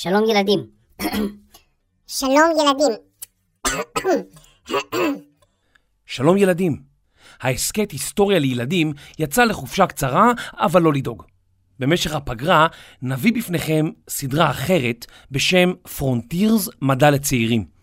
[0.00, 0.66] שלום ילדים.
[2.06, 2.96] שלום ילדים.
[6.06, 6.82] שלום ילדים.
[7.40, 11.22] ההסכת היסטוריה לילדים יצא לחופשה קצרה, אבל לא לדאוג.
[11.78, 12.66] במשך הפגרה
[13.02, 17.77] נביא בפניכם סדרה אחרת בשם פרונטירס מדע לצעירים.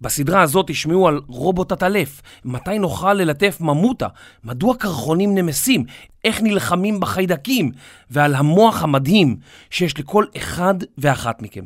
[0.00, 4.08] בסדרה הזאת תשמעו על רובוט עטלף, מתי נוכל ללטף ממוטה,
[4.44, 5.84] מדוע קרחונים נמסים,
[6.24, 7.72] איך נלחמים בחיידקים,
[8.10, 9.36] ועל המוח המדהים
[9.70, 11.64] שיש לכל אחד ואחת מכם.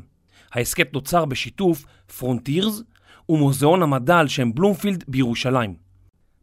[0.52, 1.84] ההסכת נוצר בשיתוף
[2.18, 2.82] Frontiers
[3.28, 5.74] ומוזיאון המדע על שם בלומפילד בירושלים.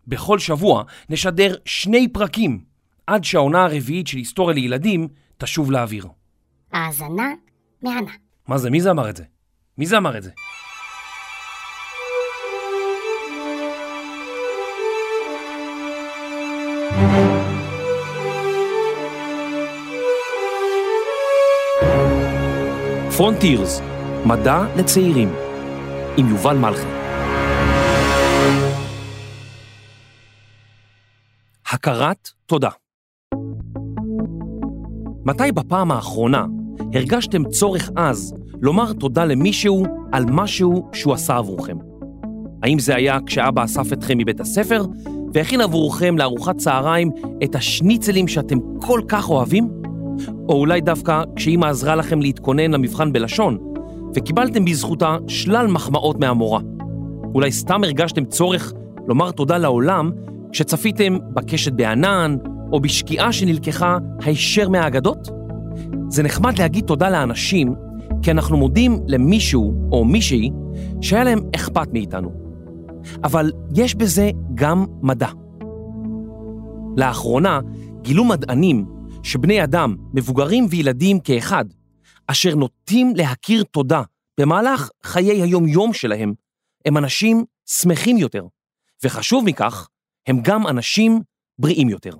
[0.07, 2.63] בכל שבוע נשדר שני פרקים
[3.07, 5.07] עד שהעונה הרביעית של היסטוריה לילדים
[5.37, 6.07] תשוב לאוויר.
[6.71, 7.27] האזנה
[7.81, 8.11] מהנה.
[8.47, 8.69] מה זה?
[8.69, 9.23] מי זה אמר את זה?
[9.77, 10.31] מי זה אמר את זה?
[23.17, 23.81] פרונטירס,
[24.25, 25.33] מדע לצעירים,
[26.17, 26.87] עם יובל מלכי.
[31.71, 32.69] הכרת תודה.
[35.25, 36.45] מתי בפעם האחרונה
[36.93, 41.77] הרגשתם צורך עז לומר תודה למישהו על משהו שהוא עשה עבורכם?
[42.63, 44.85] האם זה היה כשאבא אסף אתכם מבית הספר
[45.33, 47.11] והכין עבורכם לארוחת צהריים
[47.43, 49.76] את השניצלים שאתם כל כך אוהבים?
[50.49, 53.57] או אולי דווקא כשאימא עזרה לכם להתכונן למבחן בלשון
[54.15, 56.59] וקיבלתם בזכותה שלל מחמאות מהמורה?
[57.35, 58.73] אולי סתם הרגשתם צורך
[59.07, 60.11] לומר תודה לעולם
[60.51, 62.37] כשצפיתם בקשת בענן
[62.71, 65.29] או בשקיעה שנלקחה הישר מהאגדות?
[66.09, 67.75] זה נחמד להגיד תודה לאנשים
[68.21, 70.49] כי אנחנו מודים למישהו או מישהי
[71.01, 72.31] שהיה להם אכפת מאיתנו.
[73.23, 75.27] אבל יש בזה גם מדע.
[76.97, 77.59] לאחרונה
[78.01, 78.85] גילו מדענים
[79.27, 81.65] שבני אדם, מבוגרים וילדים כאחד,
[82.27, 84.01] אשר נוטים להכיר תודה
[84.39, 86.33] במהלך חיי היום-יום שלהם,
[86.85, 88.45] הם אנשים שמחים יותר,
[89.03, 89.87] וחשוב מכך,
[90.27, 91.21] הם גם אנשים
[91.59, 92.11] בריאים יותר.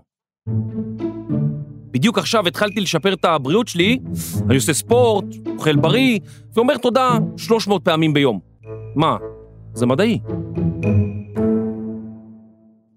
[1.92, 4.00] בדיוק עכשיו התחלתי לשפר את הבריאות שלי,
[4.46, 5.26] אני עושה ספורט,
[5.56, 6.20] אוכל בריא,
[6.54, 8.40] ואומר תודה 300 פעמים ביום.
[8.96, 9.18] מה,
[9.74, 10.20] זה מדעי.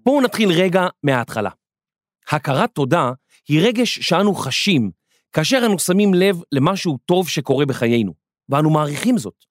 [0.05, 1.49] בואו נתחיל רגע מההתחלה.
[2.31, 3.11] הכרת תודה
[3.47, 4.91] היא רגש שאנו חשים
[5.31, 8.13] כאשר אנו שמים לב למשהו טוב שקורה בחיינו,
[8.49, 9.45] ואנו מעריכים זאת.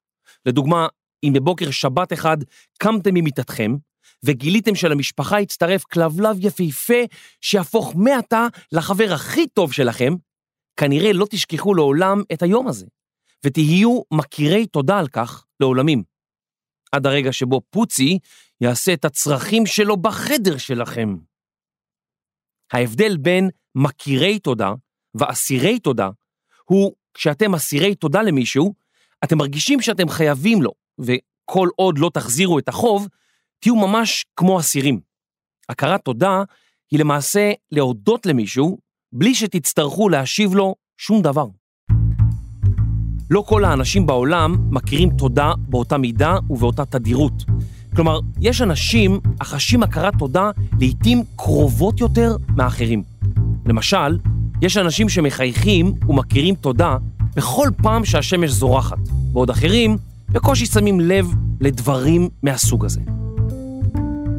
[0.46, 0.86] לדוגמה,
[1.24, 2.36] אם בבוקר שבת אחד
[2.78, 3.76] קמתם ממיטתכם,
[4.22, 7.02] וגיליתם שלמשפחה הצטרף כלבלב יפהפה
[7.40, 10.12] שיהפוך מעתה לחבר הכי טוב שלכם,
[10.76, 12.86] כנראה לא תשכחו לעולם את היום הזה,
[13.46, 16.02] ותהיו מכירי תודה על כך לעולמים.
[16.92, 18.18] עד הרגע שבו פוצי
[18.60, 21.16] יעשה את הצרכים שלו בחדר שלכם.
[22.72, 24.72] ההבדל בין מכירי תודה
[25.14, 26.10] ואסירי תודה
[26.64, 28.74] הוא כשאתם אסירי תודה למישהו,
[29.24, 33.08] אתם מרגישים שאתם חייבים לו, וכל עוד לא תחזירו את החוב,
[33.60, 35.00] תהיו ממש כמו אסירים.
[35.68, 36.42] הכרת תודה
[36.90, 38.78] היא למעשה להודות למישהו
[39.12, 41.46] בלי שתצטרכו להשיב לו שום דבר.
[43.30, 47.32] לא כל האנשים בעולם מכירים תודה באותה מידה ובאותה תדירות.
[47.96, 50.50] כלומר, יש אנשים החשים הכרת תודה
[50.80, 53.02] לעתים קרובות יותר מאחרים.
[53.70, 54.18] למשל,
[54.62, 56.96] יש אנשים שמחייכים ומכירים תודה
[57.36, 58.98] בכל פעם שהשמש זורחת,
[59.32, 59.96] בעוד אחרים
[60.28, 61.26] בקושי שמים לב
[61.60, 63.00] לדברים מהסוג הזה.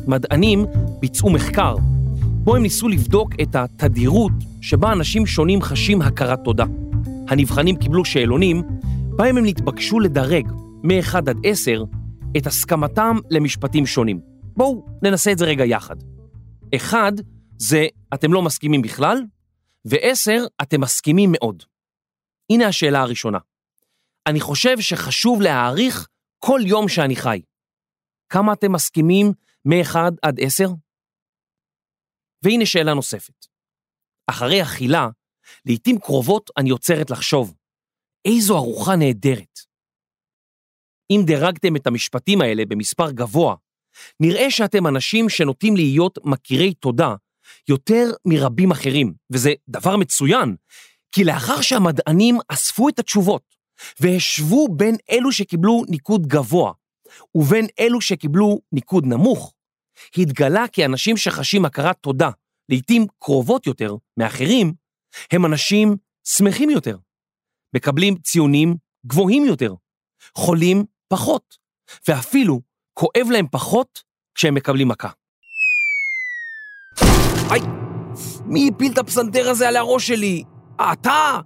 [0.08, 0.66] מדענים
[1.00, 1.76] ביצעו מחקר,
[2.44, 4.32] בו הם ניסו לבדוק את התדירות
[4.62, 6.66] שבה אנשים שונים חשים הכרת תודה.
[7.28, 8.62] הנבחנים קיבלו שאלונים,
[9.16, 10.48] בהם הם נתבקשו לדרג
[10.84, 11.84] מ-1 עד 10
[12.38, 14.20] את הסכמתם למשפטים שונים.
[14.58, 15.96] בואו ננסה את זה רגע יחד.
[16.76, 17.14] 1
[17.70, 19.18] זה אתם לא מסכימים בכלל,
[19.86, 21.64] ו-10 אתם מסכימים מאוד.
[22.52, 23.38] הנה השאלה הראשונה.
[24.28, 26.08] אני חושב שחשוב להעריך
[26.40, 27.42] כל יום שאני חי.
[28.30, 29.28] כמה אתם מסכימים
[29.66, 30.64] מ-1 עד 10?
[32.44, 33.46] והנה שאלה נוספת.
[34.28, 35.08] אחרי אכילה,
[35.66, 37.54] לעתים קרובות אני עוצרת לחשוב,
[38.26, 39.60] איזו ארוחה נהדרת.
[41.12, 43.56] אם דירגתם את המשפטים האלה במספר גבוה,
[44.20, 47.16] נראה שאתם אנשים שנוטים להיות מכירי תודה
[47.70, 50.56] יותר מרבים אחרים, וזה דבר מצוין,
[51.12, 53.44] כי לאחר שהמדענים אספו את התשובות
[54.00, 56.72] והשוו בין אלו שקיבלו ניקוד גבוה
[57.36, 59.54] ובין אלו שקיבלו ניקוד נמוך,
[60.18, 62.30] התגלה כי אנשים שחשים הכרת תודה,
[62.70, 64.74] לעתים קרובות יותר מאחרים,
[65.32, 66.98] הם אנשים שמחים יותר,
[67.76, 68.76] מקבלים ציונים
[69.06, 69.74] גבוהים יותר,
[70.38, 71.58] חולים פחות,
[72.08, 72.62] ואפילו
[72.94, 74.04] כואב להם פחות
[74.36, 75.10] כשהם מקבלים מכה.
[77.52, 77.62] היי,
[78.46, 80.44] מי הפיל את הפסנתר הזה על הראש שלי?
[80.94, 81.40] אתה,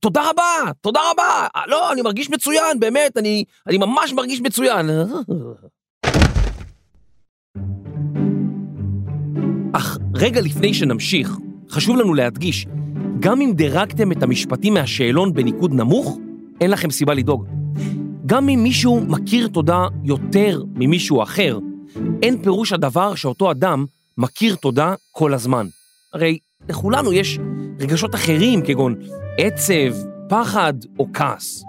[0.00, 1.46] תודה רבה, תודה רבה.
[1.66, 4.90] לא, אני מרגיש מצוין, באמת, אני, אני ממש מרגיש מצוין.
[9.72, 11.36] אך רגע לפני שנמשיך,
[11.70, 12.66] חשוב לנו להדגיש,
[13.20, 16.18] גם אם דירגתם את המשפטים מהשאלון בניקוד נמוך,
[16.60, 17.46] אין לכם סיבה לדאוג.
[18.26, 21.58] גם אם מישהו מכיר תודה יותר ממישהו אחר,
[22.22, 23.86] אין פירוש הדבר שאותו אדם
[24.18, 25.66] מכיר תודה כל הזמן.
[26.12, 27.38] הרי לכולנו יש
[27.80, 28.94] רגשות אחרים כגון
[29.38, 29.94] עצב,
[30.28, 31.64] פחד או כעס.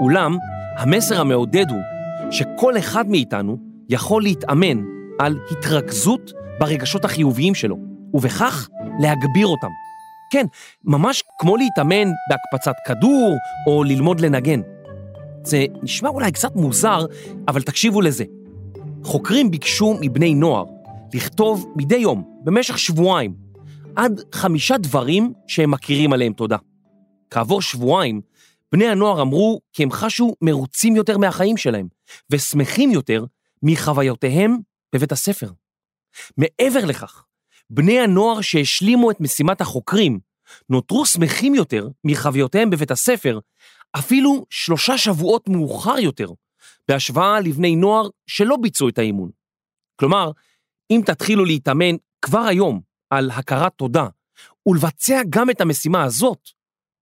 [0.00, 0.36] אולם,
[0.78, 1.80] המסר המעודד הוא
[2.30, 3.56] שכל אחד מאיתנו
[3.88, 4.84] יכול להתאמן
[5.18, 7.76] על התרכזות ברגשות החיוביים שלו,
[8.14, 8.68] ובכך
[8.98, 9.70] להגביר אותם.
[10.32, 10.46] כן,
[10.84, 13.36] ממש כמו להתאמן בהקפצת כדור
[13.66, 14.60] או ללמוד לנגן.
[15.44, 17.06] זה נשמע אולי קצת מוזר,
[17.48, 18.24] אבל תקשיבו לזה.
[19.04, 20.64] חוקרים ביקשו מבני נוער
[21.14, 23.34] לכתוב מדי יום, במשך שבועיים,
[23.96, 26.56] עד חמישה דברים שהם מכירים עליהם תודה.
[27.30, 28.20] כעבור שבועיים,
[28.72, 31.88] בני הנוער אמרו כי הם חשו מרוצים יותר מהחיים שלהם,
[32.30, 33.24] ושמחים יותר
[33.62, 34.56] מחוויותיהם
[34.94, 35.50] בבית הספר.
[36.36, 37.24] מעבר לכך,
[37.70, 40.18] בני הנוער שהשלימו את משימת החוקרים
[40.68, 43.38] נותרו שמחים יותר מחוויותיהם בבית הספר,
[43.98, 46.28] אפילו שלושה שבועות מאוחר יותר,
[46.88, 49.30] בהשוואה לבני נוער שלא ביצעו את האימון.
[49.96, 50.30] כלומר,
[50.90, 54.06] אם תתחילו להתאמן כבר היום על הכרת תודה
[54.66, 56.48] ולבצע גם את המשימה הזאת,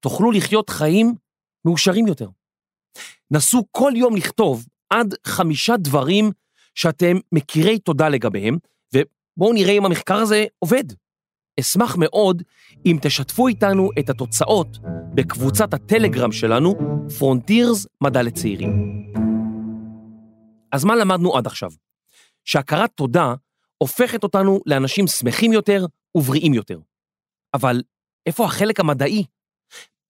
[0.01, 1.15] תוכלו לחיות חיים
[1.65, 2.29] מאושרים יותר.
[3.31, 6.31] נסו כל יום לכתוב עד חמישה דברים
[6.75, 8.59] שאתם מכירי תודה לגביהם,
[8.95, 10.85] ובואו נראה אם המחקר הזה עובד.
[11.61, 12.43] אשמח מאוד
[12.87, 14.79] אם תשתפו איתנו את התוצאות
[15.15, 16.75] בקבוצת הטלגרם שלנו,
[17.19, 18.73] פרונטירס מדע לצעירים.
[20.73, 21.71] אז מה למדנו עד עכשיו?
[22.45, 23.35] שהכרת תודה
[23.79, 26.81] הופכת אותנו לאנשים שמחים יותר ובריאים יותר.
[27.55, 27.83] אבל
[28.27, 29.25] איפה החלק המדעי?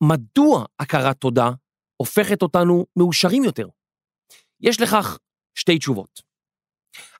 [0.02, 1.50] מדוע הכרת תודה
[1.96, 3.68] הופכת אותנו מאושרים יותר?
[4.60, 5.18] יש לכך
[5.54, 6.22] שתי תשובות.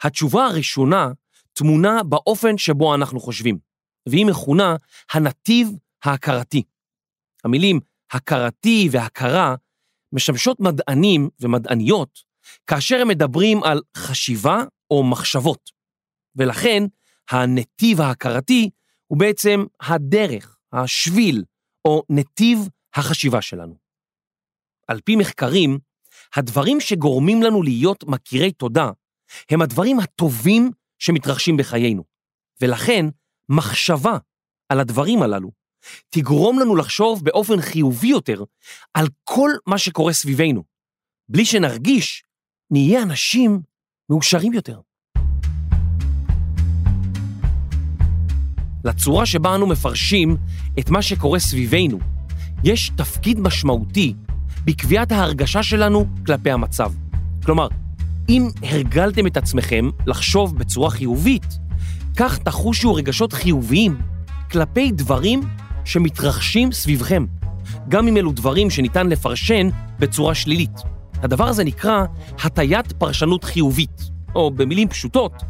[0.02, 1.08] התשובה הראשונה
[1.52, 3.58] תמונה באופן שבו אנחנו חושבים,
[4.08, 4.76] והיא מכונה
[5.12, 5.68] הנתיב
[6.04, 6.62] ההכרתי.
[7.44, 7.80] המילים
[8.10, 9.54] הכרתי והכרה
[10.12, 12.22] משמשות מדענים ומדעניות
[12.66, 15.70] כאשר הם מדברים על חשיבה או מחשבות,
[16.38, 16.82] ולכן
[17.30, 18.70] הנתיב ההכרתי
[19.06, 21.44] הוא בעצם הדרך, השביל,
[21.84, 22.58] או נתיב
[22.94, 23.76] החשיבה שלנו.
[24.88, 25.78] על פי מחקרים,
[26.36, 28.90] הדברים שגורמים לנו להיות מכירי תודה
[29.50, 32.04] הם הדברים הטובים שמתרחשים בחיינו,
[32.60, 33.06] ולכן
[33.48, 34.18] מחשבה
[34.68, 35.50] על הדברים הללו
[36.08, 38.44] תגרום לנו לחשוב באופן חיובי יותר
[38.94, 40.64] על כל מה שקורה סביבנו.
[41.28, 42.24] בלי שנרגיש,
[42.70, 43.60] נהיה אנשים
[44.10, 44.80] מאושרים יותר.
[48.84, 50.36] לצורה שבה אנו מפרשים
[50.78, 51.98] את מה שקורה סביבנו,
[52.64, 54.14] יש תפקיד משמעותי
[54.64, 56.92] בקביעת ההרגשה שלנו כלפי המצב.
[57.44, 57.68] כלומר,
[58.28, 61.58] אם הרגלתם את עצמכם לחשוב בצורה חיובית,
[62.16, 64.00] כך תחושו רגשות חיוביים
[64.50, 65.40] כלפי דברים
[65.84, 67.26] שמתרחשים סביבכם,
[67.88, 70.78] גם אם אלו דברים שניתן לפרשן בצורה שלילית.
[71.22, 72.04] הדבר הזה נקרא
[72.42, 75.42] הטיית פרשנות חיובית, או במילים פשוטות,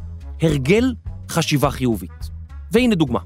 [0.43, 0.95] הרגל
[1.29, 2.38] חשיבה חיובית.
[2.73, 3.21] והנה דוגמה.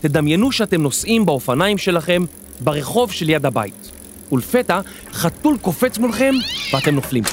[0.00, 2.22] תדמיינו שאתם נוסעים באופניים שלכם
[2.60, 3.90] ברחוב שליד הבית,
[4.32, 4.80] ולפתע
[5.12, 6.34] חתול קופץ מולכם
[6.72, 7.24] ואתם נופלים.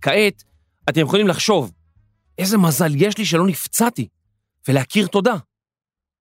[0.00, 0.44] כעת
[0.88, 1.72] אתם יכולים לחשוב,
[2.38, 4.08] איזה מזל יש לי שלא נפצעתי,
[4.68, 5.36] ולהכיר תודה.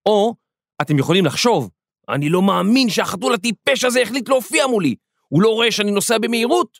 [0.05, 0.35] או
[0.81, 1.69] אתם יכולים לחשוב,
[2.09, 4.95] אני לא מאמין שהחתול הטיפש הזה החליט להופיע מולי,
[5.27, 6.77] הוא לא רואה שאני נוסע במהירות,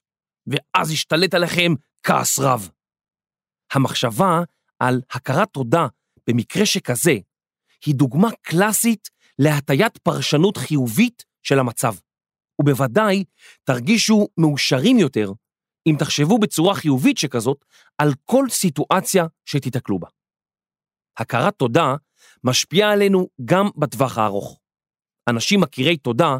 [0.47, 2.69] ואז ישתלט עליכם כעס רב.
[3.73, 4.41] המחשבה
[4.81, 5.87] על הכרת תודה
[6.27, 7.15] במקרה שכזה,
[7.85, 9.09] היא דוגמה קלאסית
[9.39, 11.95] להטיית פרשנות חיובית של המצב.
[12.61, 13.23] ובוודאי
[13.63, 15.31] תרגישו מאושרים יותר
[15.87, 17.65] אם תחשבו בצורה חיובית שכזאת
[17.97, 20.07] על כל סיטואציה שתיתקלו בה.
[21.17, 21.95] הכרת תודה
[22.43, 24.59] משפיעה עלינו גם בטווח הארוך.
[25.29, 26.37] אנשים מכירי תודה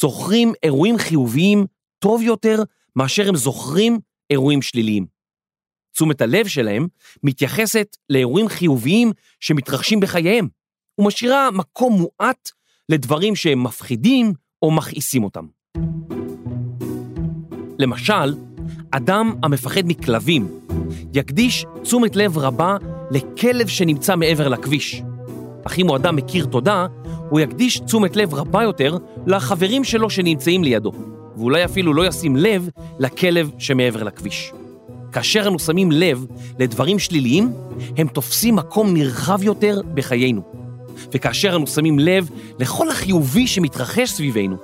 [0.00, 1.66] זוכרים אירועים חיוביים
[1.98, 2.56] טוב יותר
[2.96, 3.98] מאשר הם זוכרים
[4.30, 5.13] אירועים שליליים.
[5.94, 6.86] תשומת הלב שלהם
[7.22, 10.48] מתייחסת לאירועים חיוביים שמתרחשים בחייהם,
[10.98, 12.50] ומשאירה מקום מועט
[12.88, 14.32] לדברים שהם מפחידים
[14.62, 15.46] או מכעיסים אותם.
[17.78, 18.34] למשל,
[18.90, 20.60] אדם המפחד מכלבים
[21.14, 22.76] יקדיש תשומת לב רבה
[23.10, 25.02] לכלב שנמצא מעבר לכביש.
[25.66, 26.86] אך אם הוא אדם מכיר תודה,
[27.30, 28.96] הוא יקדיש תשומת לב רבה יותר
[29.26, 30.92] לחברים שלו שנמצאים לידו,
[31.36, 34.52] ואולי אפילו לא ישים לב לכלב שמעבר לכביש.
[35.14, 36.26] כאשר אנו שמים לב
[36.58, 37.52] לדברים שליליים,
[37.96, 40.42] הם תופסים מקום נרחב יותר בחיינו.
[41.12, 44.56] וכאשר אנו שמים לב לכל החיובי שמתרחש סביבנו,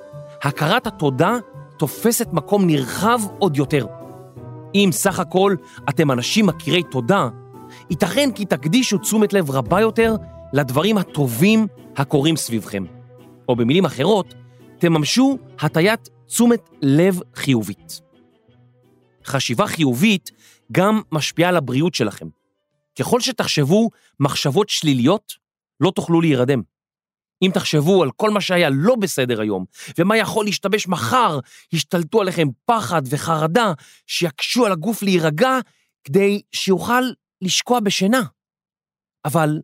[0.42, 1.36] הכרת התודה
[1.76, 3.86] תופסת מקום נרחב עוד יותר.
[4.74, 5.54] אם סך הכל
[5.88, 7.28] אתם אנשים מכירי תודה,
[7.90, 10.16] ייתכן כי תקדישו תשומת לב רבה יותר
[10.52, 11.66] לדברים הטובים
[11.96, 12.84] הקורים סביבכם.
[13.48, 14.34] או במילים אחרות,
[14.78, 18.09] תממשו הטיית תשומת לב חיובית.
[19.24, 20.30] חשיבה חיובית
[20.72, 22.28] גם משפיעה על הבריאות שלכם.
[22.98, 25.32] ככל שתחשבו מחשבות שליליות,
[25.80, 26.62] לא תוכלו להירדם.
[27.42, 29.64] אם תחשבו על כל מה שהיה לא בסדר היום,
[29.98, 31.38] ומה יכול להשתבש מחר,
[31.72, 33.72] ישתלטו עליכם פחד וחרדה
[34.06, 35.58] שיקשו על הגוף להירגע
[36.04, 37.02] כדי שיוכל
[37.42, 38.22] לשקוע בשינה.
[39.24, 39.60] אבל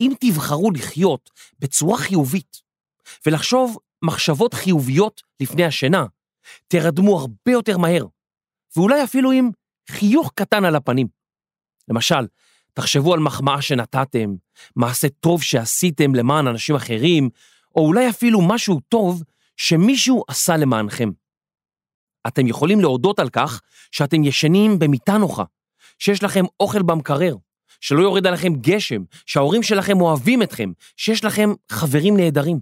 [0.00, 2.56] אם תבחרו לחיות בצורה חיובית
[3.26, 6.04] ולחשוב מחשבות חיוביות לפני השינה,
[6.68, 8.04] תרדמו הרבה יותר מהר,
[8.78, 9.50] ואולי אפילו עם
[9.90, 11.06] חיוך קטן על הפנים.
[11.88, 12.26] למשל,
[12.74, 14.34] תחשבו על מחמאה שנתתם,
[14.76, 17.28] מעשה טוב שעשיתם למען אנשים אחרים,
[17.76, 19.22] או אולי אפילו משהו טוב
[19.56, 21.10] שמישהו עשה למענכם.
[22.26, 25.44] אתם יכולים להודות על כך שאתם ישנים במיטה נוחה,
[25.98, 27.36] שיש לכם אוכל במקרר,
[27.80, 32.60] שלא יורד עליכם גשם, שההורים שלכם אוהבים אתכם, שיש לכם חברים נהדרים.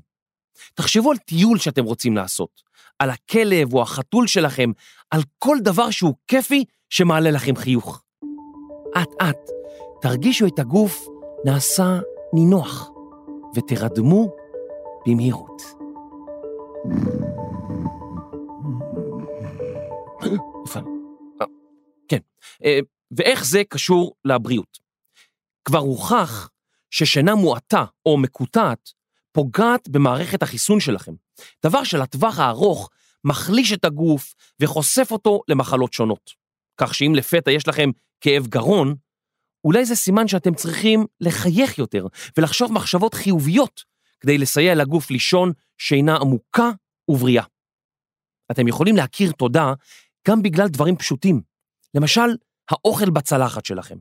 [0.75, 2.63] תחשבו על טיול שאתם רוצים לעשות,
[2.99, 4.71] על הכלב או החתול שלכם,
[5.11, 8.03] על כל דבר שהוא כיפי שמעלה לכם חיוך.
[9.03, 9.51] אט-אט
[10.01, 11.07] תרגישו את הגוף
[11.45, 11.99] נעשה
[12.35, 12.91] נינוח,
[13.57, 14.29] ותרדמו
[15.07, 15.63] במהירות.
[22.09, 22.19] כן,
[22.65, 22.79] אה,
[23.11, 24.79] ואיך זה קשור לבריאות?
[25.65, 26.51] כבר הוכח
[26.91, 28.91] ששינה מועטה או מקוטעת
[29.37, 31.13] פוגעת במערכת החיסון שלכם,
[31.67, 32.91] דבר שלטווח הארוך
[33.25, 36.31] מחליש את הגוף וחושף אותו למחלות שונות.
[36.81, 37.91] כך שאם לפתע יש לכם
[38.21, 38.95] כאב גרון,
[39.65, 43.85] אולי זה סימן שאתם צריכים לחייך יותר ולחשוב מחשבות חיוביות
[44.21, 46.71] כדי לסייע לגוף לישון שינה עמוקה
[47.09, 47.45] ובריאה.
[48.51, 49.73] אתם יכולים להכיר תודה
[50.29, 51.41] גם בגלל דברים פשוטים.
[51.95, 52.37] למשל,
[52.71, 53.97] האוכל בצלחת שלכם.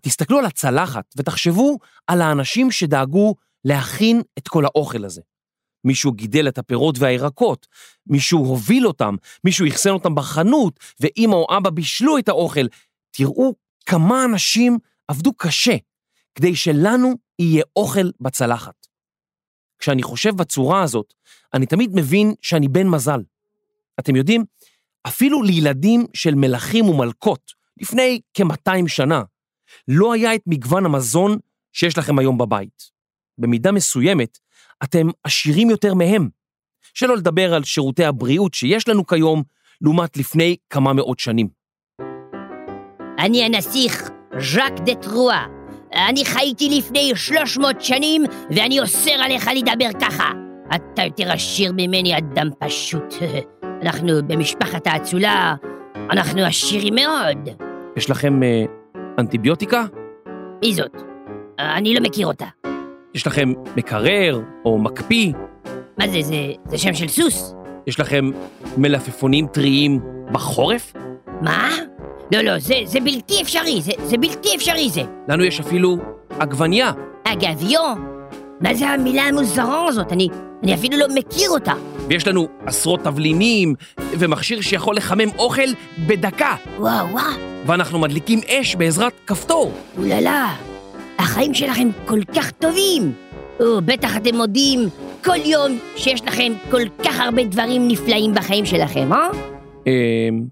[0.00, 5.22] תסתכלו על הצלחת ותחשבו על האנשים שדאגו להכין את כל האוכל הזה.
[5.84, 7.66] מישהו גידל את הפירות והירקות,
[8.06, 12.66] מישהו הוביל אותם, מישהו אחסן אותם בחנות, ואמא או אבא בישלו את האוכל.
[13.10, 13.54] תראו
[13.86, 14.78] כמה אנשים
[15.08, 15.76] עבדו קשה
[16.34, 18.86] כדי שלנו יהיה אוכל בצלחת.
[19.78, 21.14] כשאני חושב בצורה הזאת,
[21.54, 23.20] אני תמיד מבין שאני בן מזל.
[24.00, 24.44] אתם יודעים,
[25.06, 29.22] אפילו לילדים של מלכים ומלכות, לפני כ-200 שנה,
[29.88, 31.38] לא היה את מגוון המזון
[31.72, 32.91] שיש לכם היום בבית.
[33.38, 34.38] במידה מסוימת,
[34.84, 36.28] אתם עשירים יותר מהם.
[36.94, 39.42] שלא לדבר על שירותי הבריאות שיש לנו כיום,
[39.80, 41.48] לעומת לפני כמה מאות שנים.
[43.18, 45.46] אני הנסיך ז'אק דה טרואה.
[45.94, 50.30] אני חייתי לפני 300 שנים, ואני אוסר עליך לדבר ככה.
[50.74, 53.14] אתה יותר עשיר ממני, אדם פשוט.
[53.82, 55.54] אנחנו במשפחת האצולה,
[56.10, 57.48] אנחנו עשירים מאוד.
[57.96, 58.64] יש לכם אה,
[59.18, 59.84] אנטיביוטיקה?
[60.64, 60.96] מי זאת?
[61.58, 62.46] אני לא מכיר אותה.
[63.14, 65.32] יש לכם מקרר או מקפיא?
[65.98, 67.54] מה זה, זה, זה שם של סוס?
[67.86, 68.30] יש לכם
[68.76, 70.00] מלפפונים טריים
[70.32, 70.92] בחורף?
[71.40, 71.68] מה?
[72.32, 75.02] לא, לא, זה, זה בלתי אפשרי, זה, זה בלתי אפשרי זה.
[75.28, 75.96] לנו יש אפילו
[76.38, 76.92] עגבניה.
[77.24, 77.94] אגביו?
[78.60, 80.12] מה זה המילה המוזרה הזאת?
[80.12, 80.28] אני,
[80.62, 81.72] אני אפילו לא מכיר אותה.
[82.08, 85.68] ויש לנו עשרות תבלינים ומכשיר שיכול לחמם אוכל
[86.06, 86.54] בדקה.
[86.78, 87.24] וואו, וואו,
[87.66, 89.72] ואנחנו מדליקים אש בעזרת כפתור.
[89.98, 90.54] אוללה,
[91.22, 93.12] החיים שלכם כל כך טובים.
[93.60, 94.80] או, בטח אתם מודים
[95.24, 99.28] כל יום שיש לכם כל כך הרבה דברים נפלאים בחיים שלכם, אה?
[99.86, 100.46] אמ,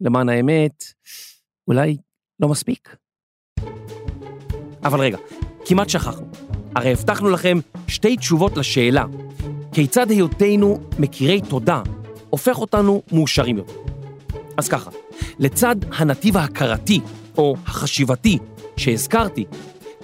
[0.00, 0.84] למען האמת,
[1.68, 1.96] אולי
[2.40, 2.96] לא מספיק.
[4.84, 5.18] אבל רגע,
[5.64, 6.26] כמעט שכחנו.
[6.76, 7.58] הרי הבטחנו לכם
[7.88, 9.04] שתי תשובות לשאלה,
[9.72, 11.82] כיצד היותנו מכירי תודה
[12.30, 13.80] הופך אותנו מאושרים יותר.
[14.56, 14.90] אז ככה,
[15.38, 17.00] לצד הנתיב ההכרתי,
[17.38, 18.38] או החשיבתי,
[18.76, 19.44] שהזכרתי,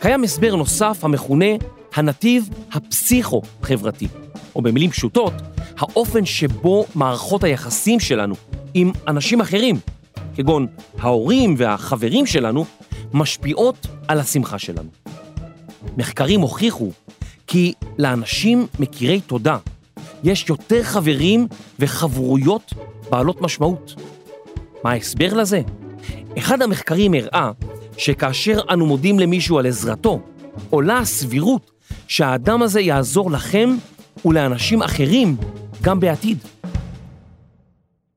[0.00, 1.46] קיים הסבר נוסף המכונה
[1.94, 4.08] הנתיב הפסיכו-חברתי,
[4.54, 5.32] או במילים פשוטות,
[5.78, 8.34] האופן שבו מערכות היחסים שלנו
[8.74, 9.76] עם אנשים אחרים,
[10.34, 10.66] כגון
[10.98, 12.64] ההורים והחברים שלנו,
[13.12, 14.88] משפיעות על השמחה שלנו.
[15.96, 16.90] מחקרים הוכיחו
[17.46, 19.56] כי לאנשים מכירי תודה
[20.24, 21.46] יש יותר חברים
[21.78, 22.72] וחברויות
[23.10, 23.94] בעלות משמעות.
[24.84, 25.60] מה ההסבר לזה?
[26.38, 27.50] אחד המחקרים הראה
[28.00, 30.22] שכאשר אנו מודים למישהו על עזרתו,
[30.70, 31.70] עולה הסבירות
[32.08, 33.68] שהאדם הזה יעזור לכם
[34.24, 35.36] ולאנשים אחרים
[35.82, 36.38] גם בעתיד.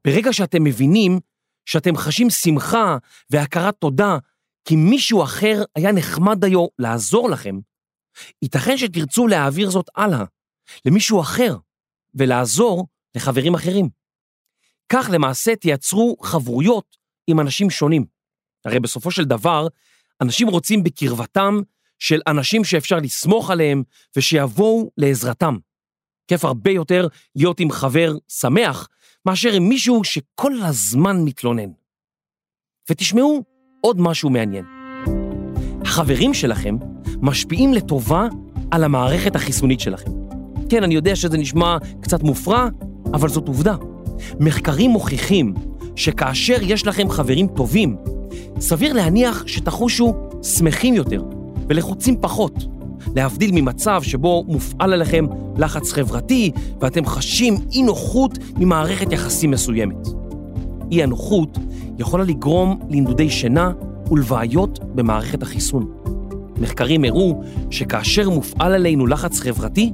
[0.07, 1.19] ברגע שאתם מבינים
[1.65, 2.97] שאתם חשים שמחה
[3.29, 4.17] והכרת תודה
[4.65, 7.59] כי מישהו אחר היה נחמד דיו לעזור לכם,
[8.41, 10.23] ייתכן שתרצו להעביר זאת הלאה,
[10.85, 11.57] למישהו אחר,
[12.15, 13.89] ולעזור לחברים אחרים.
[14.89, 16.97] כך למעשה תייצרו חברויות
[17.27, 18.05] עם אנשים שונים.
[18.65, 19.67] הרי בסופו של דבר,
[20.21, 21.61] אנשים רוצים בקרבתם
[21.99, 23.83] של אנשים שאפשר לסמוך עליהם
[24.15, 25.57] ושיבואו לעזרתם.
[26.27, 28.87] כיף הרבה יותר להיות עם חבר שמח
[29.25, 31.69] מאשר עם מישהו שכל הזמן מתלונן.
[32.89, 33.43] ותשמעו
[33.81, 34.65] עוד משהו מעניין.
[35.81, 36.77] החברים שלכם
[37.21, 38.27] משפיעים לטובה
[38.71, 40.11] על המערכת החיסונית שלכם.
[40.69, 42.67] כן, אני יודע שזה נשמע קצת מופרע,
[43.13, 43.75] אבל זאת עובדה.
[44.39, 45.53] מחקרים מוכיחים
[45.95, 47.97] שכאשר יש לכם חברים טובים,
[48.59, 50.13] סביר להניח שתחושו
[50.43, 51.23] שמחים יותר
[51.67, 52.53] ולחוצים פחות,
[53.15, 55.25] להבדיל ממצב שבו מופעל עליכם
[55.57, 60.07] לחץ חברתי ואתם חשים אי נוחות ממערכת יחסים מסוימת.
[60.91, 61.57] אי הנוחות
[61.99, 63.71] יכולה לגרום לנדודי שינה
[64.11, 65.91] ולבעיות במערכת החיסון.
[66.57, 69.93] מחקרים הראו שכאשר מופעל עלינו לחץ חברתי,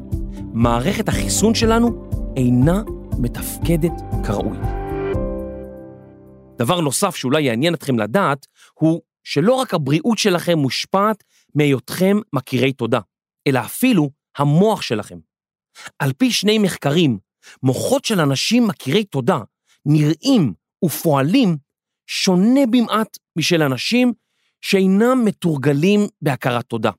[0.54, 1.92] מערכת החיסון שלנו
[2.38, 2.82] אינה
[3.18, 4.79] מתפקדת כראוי.
[6.60, 11.24] דבר נוסף שאולי יעניין אתכם לדעת, הוא שלא רק הבריאות שלכם מושפעת
[11.56, 13.00] מהיותכם מכירי תודה,
[13.48, 15.18] אלא אפילו המוח שלכם.
[16.00, 17.18] על פי שני מחקרים,
[17.64, 19.40] מוחות של אנשים מכירי תודה
[19.86, 20.54] נראים
[20.86, 21.58] ופועלים
[22.08, 24.14] שונה במעט משל אנשים
[24.62, 26.92] שאינם מתורגלים בהכרת תודה.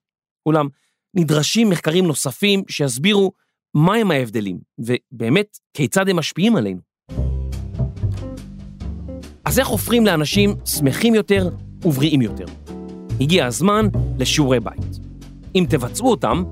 [0.47, 0.69] אולם
[1.15, 3.33] נדרשים מחקרים נוספים שיסבירו
[3.75, 6.90] מהם ההבדלים, ובאמת כיצד הם משפיעים עלינו.
[9.51, 11.49] אז איך הופכים לאנשים שמחים יותר
[11.85, 12.45] ובריאים יותר?
[13.21, 13.89] הגיע הזמן
[14.19, 14.99] לשיעורי בית.
[15.55, 16.43] אם תבצעו אותם,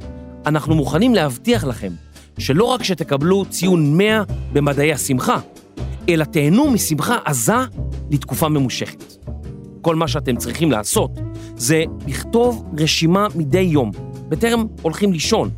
[0.47, 1.93] אנחנו מוכנים להבטיח לכם
[2.39, 5.39] שלא רק שתקבלו ציון 100 במדעי השמחה,
[6.09, 7.53] אלא תהנו משמחה עזה
[8.11, 9.27] לתקופה ממושכת.
[9.83, 11.11] כל מה שאתם צריכים לעשות
[11.57, 13.91] זה לכתוב רשימה מדי יום,
[14.29, 15.51] בטרם הולכים לישון,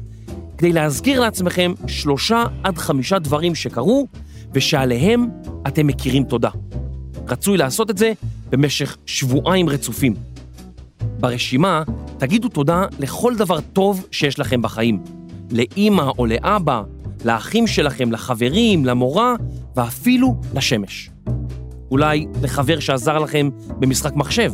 [0.59, 4.07] כדי להזכיר לעצמכם שלושה עד חמישה דברים שקרו
[4.55, 5.29] ושעליהם
[5.67, 6.51] אתם מכירים תודה.
[7.31, 8.13] רצוי לעשות את זה
[8.51, 10.15] במשך שבועיים רצופים.
[11.21, 11.83] ברשימה
[12.19, 15.03] תגידו תודה לכל דבר טוב שיש לכם בחיים.
[15.51, 16.83] לאימא או לאבא,
[17.25, 19.35] לאחים שלכם, לחברים, למורה
[19.77, 21.11] ואפילו לשמש.
[21.91, 24.53] אולי לחבר שעזר לכם במשחק מחשב.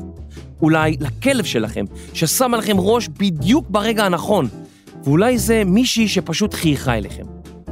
[0.63, 4.49] אולי לכלב שלכם, ששם עליכם ראש בדיוק ברגע הנכון.
[5.05, 7.25] ואולי זה מישהי שפשוט חייכה אליכם.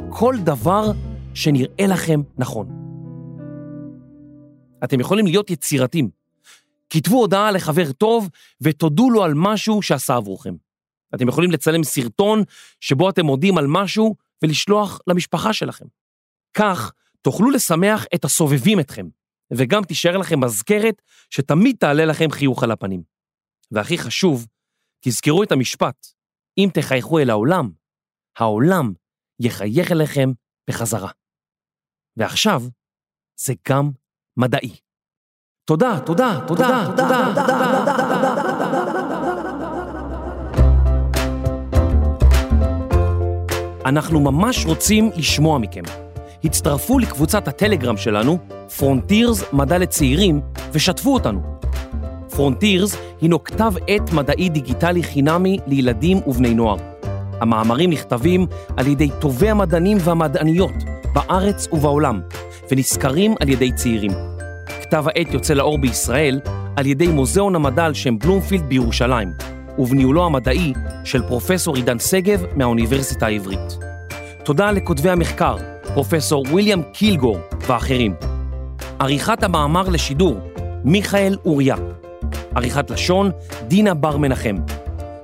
[0.08, 0.92] כל דבר
[1.34, 2.83] שנראה לכם נכון.
[4.84, 6.10] אתם יכולים להיות יצירתיים.
[6.90, 8.28] כתבו הודעה לחבר טוב
[8.60, 10.54] ותודו לו על משהו שעשה עבורכם.
[11.14, 12.42] אתם יכולים לצלם סרטון
[12.80, 15.84] שבו אתם מודים על משהו ולשלוח למשפחה שלכם.
[16.54, 16.92] כך
[17.22, 19.06] תוכלו לשמח את הסובבים אתכם,
[19.52, 23.02] וגם תישאר לכם מזכרת שתמיד תעלה לכם חיוך על הפנים.
[23.70, 24.46] והכי חשוב,
[25.00, 26.06] תזכרו את המשפט,
[26.58, 27.70] אם תחייכו אל העולם,
[28.38, 28.92] העולם
[29.40, 30.30] יחייך אליכם
[30.70, 31.10] בחזרה.
[32.16, 32.62] ועכשיו,
[33.36, 33.90] זה גם
[34.36, 34.70] מדעי.
[35.64, 37.74] תודה, תודה, תודה, תודה, תודה.
[43.84, 45.82] אנחנו ממש רוצים לשמוע מכם.
[46.44, 48.38] הצטרפו לקבוצת הטלגרם שלנו,
[48.78, 50.40] Frontiers מדע לצעירים,
[50.72, 51.40] ושתפו אותנו.
[52.30, 56.76] Frontiers הינו כתב עת מדעי דיגיטלי חינמי לילדים ובני נוער.
[57.40, 60.74] המאמרים נכתבים על ידי טובי המדענים והמדעניות
[61.14, 62.20] בארץ ובעולם,
[62.70, 64.10] ונסקרים על ידי צעירים.
[64.82, 66.40] כתב העת יוצא לאור בישראל
[66.76, 69.28] על ידי מוזיאון המדע על שם בלומפילד בירושלים,
[69.78, 70.72] ובניהולו המדעי
[71.04, 73.78] של פרופסור עידן שגב מהאוניברסיטה העברית.
[74.44, 75.56] תודה לכותבי המחקר,
[75.94, 78.14] פרופסור ויליאם קילגור ואחרים.
[78.98, 80.40] עריכת המאמר לשידור,
[80.84, 81.76] מיכאל אוריה.
[82.54, 83.30] עריכת לשון,
[83.68, 84.56] דינה בר מנחם.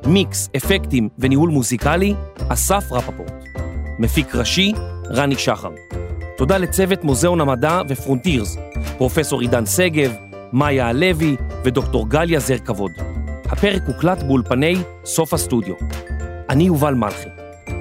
[0.07, 2.15] מיקס, אפקטים וניהול מוזיקלי,
[2.49, 3.33] אסף רפפורט.
[3.99, 4.73] מפיק ראשי,
[5.11, 5.71] רני שחר.
[6.41, 8.57] תודה לצוות מוזיאון המדע ופרונטירס,
[8.99, 10.17] פרופסור עידן שגב,
[10.53, 12.91] מאיה הלוי ודוקטור גליה זר כבוד.
[13.45, 14.75] הפרק הוקלט באולפני
[15.05, 15.75] סוף הסטודיו.
[16.49, 17.29] אני יובל מלכי.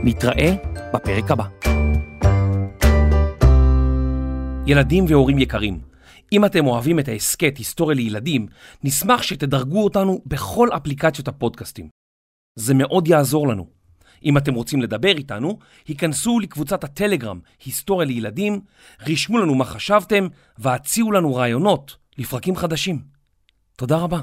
[0.03, 0.55] נתראה
[0.93, 1.43] בפרק הבא.
[4.65, 5.79] ילדים והורים יקרים,
[6.33, 8.47] אם אתם אוהבים את ההסכת היסטוריה לילדים,
[8.83, 11.89] נשמח שתדרגו אותנו בכל אפליקציות הפודקאסטים.
[12.55, 13.78] זה מאוד יעזור לנו.
[14.25, 18.61] אם אתם רוצים לדבר איתנו, היכנסו לקבוצת הטלגרם היסטוריה לילדים,
[19.07, 20.27] רשמו לנו מה חשבתם
[20.57, 23.01] והציעו לנו רעיונות לפרקים חדשים.
[23.75, 24.19] תודה רבה.